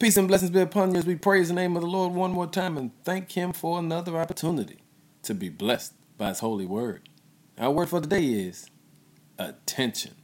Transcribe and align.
Peace 0.00 0.16
and 0.16 0.28
blessings 0.28 0.50
be 0.50 0.60
upon 0.60 0.92
you 0.92 0.98
as 0.98 1.04
we 1.04 1.14
praise 1.14 1.48
the 1.48 1.54
name 1.54 1.76
of 1.76 1.82
the 1.82 1.86
Lord 1.86 2.14
one 2.14 2.32
more 2.32 2.46
time 2.46 2.78
and 2.78 2.90
thank 3.04 3.32
Him 3.32 3.52
for 3.52 3.78
another 3.78 4.16
opportunity 4.16 4.78
to 5.24 5.34
be 5.34 5.50
blessed 5.50 5.92
by 6.16 6.28
His 6.28 6.38
holy 6.38 6.64
word. 6.64 7.06
Our 7.58 7.70
word 7.70 7.90
for 7.90 8.00
today 8.00 8.24
is 8.24 8.70
attention. 9.38 10.14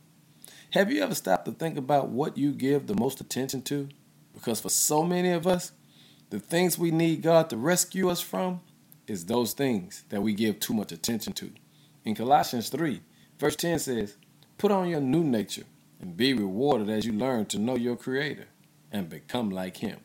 Have 0.70 0.90
you 0.90 1.02
ever 1.02 1.14
stopped 1.14 1.44
to 1.44 1.52
think 1.52 1.76
about 1.76 2.08
what 2.08 2.38
you 2.38 2.52
give 2.52 2.86
the 2.86 2.94
most 2.94 3.20
attention 3.20 3.60
to? 3.64 3.90
Because 4.32 4.62
for 4.62 4.70
so 4.70 5.04
many 5.04 5.30
of 5.30 5.46
us, 5.46 5.72
the 6.30 6.40
things 6.40 6.78
we 6.78 6.90
need 6.90 7.20
God 7.20 7.50
to 7.50 7.58
rescue 7.58 8.08
us 8.08 8.22
from 8.22 8.62
is 9.06 9.26
those 9.26 9.52
things 9.52 10.04
that 10.08 10.22
we 10.22 10.32
give 10.32 10.58
too 10.58 10.72
much 10.72 10.90
attention 10.90 11.34
to. 11.34 11.50
In 12.02 12.14
Colossians 12.14 12.70
3, 12.70 13.02
verse 13.38 13.56
10 13.56 13.78
says, 13.80 14.16
Put 14.56 14.72
on 14.72 14.88
your 14.88 15.02
new 15.02 15.22
nature 15.22 15.64
and 16.00 16.16
be 16.16 16.32
rewarded 16.32 16.88
as 16.88 17.04
you 17.04 17.12
learn 17.12 17.44
to 17.44 17.58
know 17.58 17.76
your 17.76 17.96
Creator 17.96 18.46
and 18.96 19.08
become 19.08 19.50
like 19.50 19.76
Him. 19.76 20.00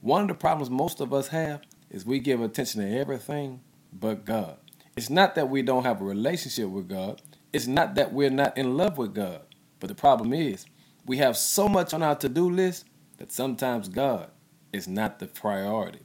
One 0.00 0.22
of 0.22 0.28
the 0.28 0.34
problems 0.34 0.70
most 0.70 1.00
of 1.00 1.12
us 1.12 1.28
have 1.28 1.62
is 1.90 2.06
we 2.06 2.20
give 2.20 2.40
attention 2.40 2.80
to 2.80 2.98
everything 2.98 3.60
but 3.92 4.24
God. 4.24 4.56
It's 4.96 5.10
not 5.10 5.34
that 5.34 5.50
we 5.50 5.62
don't 5.62 5.84
have 5.84 6.00
a 6.00 6.04
relationship 6.04 6.68
with 6.68 6.88
God, 6.88 7.20
it's 7.52 7.66
not 7.66 7.96
that 7.96 8.12
we're 8.12 8.30
not 8.30 8.56
in 8.56 8.76
love 8.76 8.96
with 8.96 9.14
God. 9.14 9.42
But 9.80 9.88
the 9.88 9.94
problem 9.94 10.32
is, 10.32 10.66
we 11.06 11.16
have 11.18 11.36
so 11.36 11.68
much 11.68 11.92
on 11.92 12.02
our 12.02 12.14
to 12.16 12.28
do 12.28 12.48
list 12.48 12.84
that 13.18 13.32
sometimes 13.32 13.88
God 13.88 14.30
is 14.72 14.86
not 14.86 15.18
the 15.18 15.26
priority. 15.26 16.00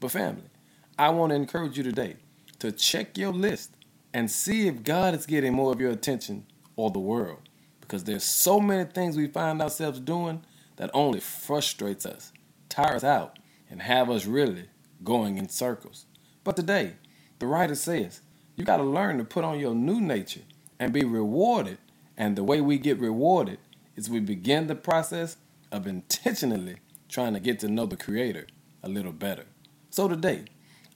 But, 0.00 0.10
family, 0.10 0.50
I 0.98 1.10
want 1.10 1.30
to 1.30 1.36
encourage 1.36 1.78
you 1.78 1.84
today 1.84 2.16
to 2.58 2.72
check 2.72 3.16
your 3.16 3.32
list 3.32 3.76
and 4.12 4.30
see 4.30 4.66
if 4.66 4.82
God 4.82 5.14
is 5.14 5.26
getting 5.26 5.54
more 5.54 5.72
of 5.72 5.80
your 5.80 5.92
attention 5.92 6.44
or 6.76 6.90
the 6.90 6.98
world. 6.98 7.48
Because 7.80 8.04
there's 8.04 8.24
so 8.24 8.60
many 8.60 8.84
things 8.84 9.16
we 9.16 9.28
find 9.28 9.62
ourselves 9.62 10.00
doing 10.00 10.42
that 10.80 10.90
only 10.94 11.20
frustrates 11.20 12.06
us, 12.06 12.32
tires 12.70 13.04
out, 13.04 13.38
and 13.68 13.82
have 13.82 14.08
us 14.08 14.24
really 14.24 14.70
going 15.04 15.36
in 15.36 15.46
circles. 15.46 16.06
But 16.42 16.56
today, 16.56 16.94
the 17.38 17.46
writer 17.46 17.74
says, 17.74 18.22
you 18.56 18.64
got 18.64 18.78
to 18.78 18.82
learn 18.82 19.18
to 19.18 19.24
put 19.24 19.44
on 19.44 19.60
your 19.60 19.74
new 19.74 20.00
nature 20.00 20.40
and 20.78 20.90
be 20.90 21.04
rewarded. 21.04 21.76
And 22.16 22.34
the 22.34 22.42
way 22.42 22.62
we 22.62 22.78
get 22.78 22.98
rewarded 22.98 23.58
is 23.94 24.08
we 24.08 24.20
begin 24.20 24.68
the 24.68 24.74
process 24.74 25.36
of 25.70 25.86
intentionally 25.86 26.76
trying 27.10 27.34
to 27.34 27.40
get 27.40 27.60
to 27.60 27.68
know 27.68 27.84
the 27.84 27.98
Creator 27.98 28.46
a 28.82 28.88
little 28.88 29.12
better. 29.12 29.44
So 29.90 30.08
today, 30.08 30.46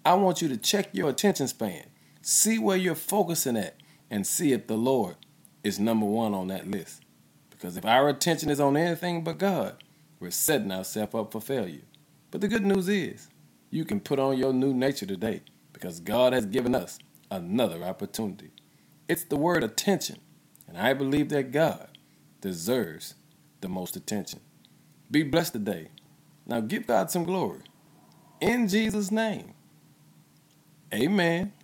I 0.03 0.15
want 0.15 0.41
you 0.41 0.49
to 0.49 0.57
check 0.57 0.89
your 0.95 1.11
attention 1.11 1.47
span, 1.47 1.85
see 2.23 2.59
where 2.59 2.79
you're 2.79 2.95
focusing 2.95 3.59
at, 3.59 3.77
and 4.11 4.27
see 4.27 4.55
if 4.55 4.67
the 4.67 4.79
Lord 4.79 5.17
is 5.63 5.79
number 5.79 6.07
one 6.07 6.33
on 6.33 6.49
that 6.49 6.71
list. 6.71 7.04
Because 7.65 7.79
if 7.79 7.87
our 7.87 8.11
attention 8.11 8.51
is 8.51 8.61
on 8.61 8.77
anything 8.77 9.25
but 9.25 9.39
God, 9.39 9.83
we're 10.21 10.31
setting 10.31 10.71
ourselves 10.71 11.15
up 11.15 11.33
for 11.33 11.41
failure. 11.41 11.81
But 12.31 12.43
the 12.43 12.49
good 12.49 12.67
news 12.67 12.91
is, 12.91 13.31
you 13.71 13.87
can 13.87 14.01
put 14.01 14.19
on 14.19 14.37
your 14.37 14.53
new 14.53 14.75
nature 14.75 15.07
today 15.07 15.41
because 15.73 15.99
God 15.99 16.35
has 16.35 16.45
given 16.45 16.75
us 16.75 16.99
another 17.31 17.83
opportunity. 17.83 18.51
It's 19.09 19.25
the 19.25 19.39
word 19.39 19.65
attention, 19.65 20.19
and 20.69 20.77
I 20.77 20.93
believe 20.93 21.31
that 21.31 21.53
God 21.53 21.89
deserves 22.43 23.15
the 23.63 23.69
most 23.71 23.97
attention. 23.97 24.41
Be 25.11 25.23
blessed 25.23 25.55
today. 25.55 25.89
Now 26.45 26.61
give 26.61 26.87
God 26.87 27.11
some 27.11 27.25
glory. 27.25 27.63
In 28.43 28.69
Jesus' 28.69 29.11
name. 29.11 29.55
Amen. 30.93 31.55